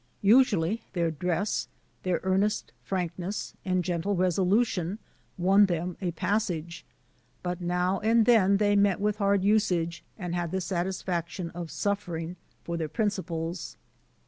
[0.23, 1.67] Usually their dress,
[2.01, 4.97] their earnest frankness, and gentle resolution
[5.37, 6.83] won them a passage;
[7.43, 11.69] but now and then they met with hard usage, and had the satisfac tion of
[11.69, 13.77] suffering for their principles.